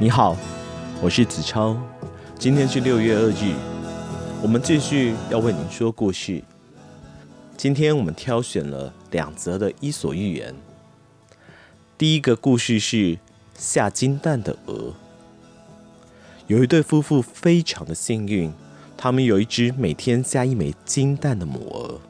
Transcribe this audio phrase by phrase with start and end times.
[0.00, 0.36] 你好，
[1.00, 1.80] 我是子超，
[2.36, 3.54] 今天是六月二日，
[4.42, 6.42] 我们继续要为您说故事。
[7.56, 10.52] 今天我们挑选了两则的伊索寓言。
[11.96, 13.20] 第一个故事是
[13.56, 14.94] 下金蛋的鹅。
[16.48, 18.52] 有一对夫妇非常的幸运，
[18.96, 22.00] 他们有一只每天下一枚金蛋的母鹅。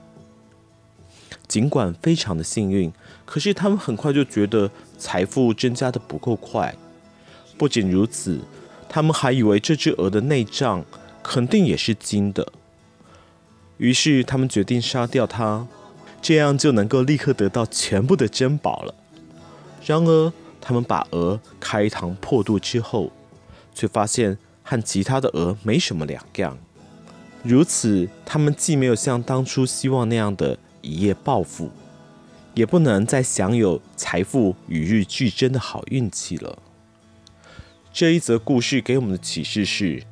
[1.47, 2.91] 尽管非常的幸运，
[3.27, 6.75] 可是他们很快就觉得财富增加的不够快。
[7.57, 8.41] 不仅如此，
[8.89, 10.85] 他们还以为这只鹅的内脏
[11.23, 12.53] 肯定也是金的。
[13.79, 15.67] 于是他们决定杀掉它，
[16.23, 18.95] 这样就能够立刻得到全部的珍宝了。
[19.85, 23.13] 然而，他们把鹅开膛破肚之后，
[23.75, 26.57] 却发现和其他的鹅没什么两样。
[27.43, 31.71] 如此，他们既没有像当初希望那样的一夜暴富，
[32.55, 36.59] 也不能再享有财富与日俱增的好运气了。
[37.95, 40.03] 这一则故事给我们的启示是：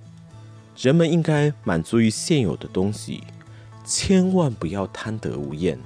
[0.77, 3.25] 人们应该满足于现有的东西，
[3.84, 5.77] 千万不要贪得无厌。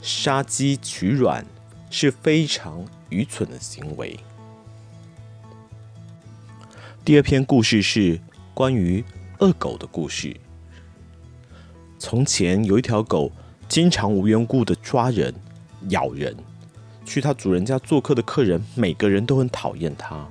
[0.00, 1.44] 杀鸡取卵
[1.90, 4.16] 是非常愚蠢的行为。
[7.04, 8.20] 第二篇故事是
[8.54, 9.04] 关于
[9.40, 10.36] 恶狗的故事。
[11.98, 13.32] 从前有一条狗，
[13.68, 15.34] 经常无缘故的抓人、
[15.88, 16.36] 咬人。
[17.04, 20.24] 去他主人家做客的客人，每个人都很讨厌它。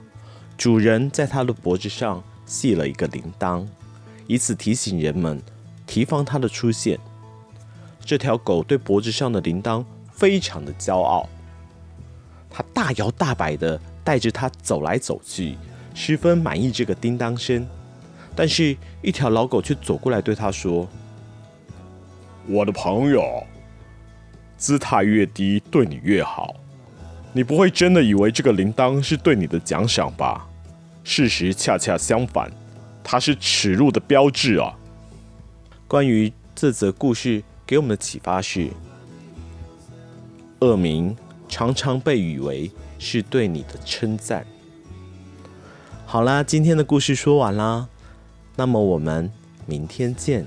[0.60, 3.66] 主人在它的脖子上系了一个铃铛，
[4.28, 5.42] 以此提醒人们
[5.88, 7.00] 提防它的出现。
[8.04, 11.30] 这条狗对脖子上的铃铛非常的骄傲，
[12.50, 15.58] 它大摇大摆的带着它走来走去。
[15.94, 17.66] 十分满意这个叮当声，
[18.36, 20.86] 但是，一条老狗却走过来对他说
[22.48, 23.44] ：“我的朋友，
[24.58, 26.54] 姿态越低，对你越好。
[27.32, 30.48] 你不会真的以为这个铃铛是对你的奖赏吧？
[31.12, 32.52] 事实恰恰相反，
[33.04, 34.78] 它是耻辱的标志啊！”
[35.90, 38.70] 关于这则故事给我们的启发是：
[40.60, 41.18] 恶名
[41.48, 44.46] 常常被誉为是对你的称赞。
[46.06, 47.88] 好啦，今天的故事说完啦，
[48.56, 49.32] 那么我们
[49.66, 50.46] 明天见。